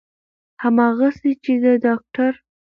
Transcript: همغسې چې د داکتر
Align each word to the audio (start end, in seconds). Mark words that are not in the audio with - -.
همغسې 0.63 1.31
چې 1.43 1.53
د 1.63 1.65
داکتر 1.83 2.33